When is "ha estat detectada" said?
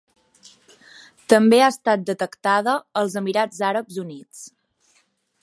1.63-2.75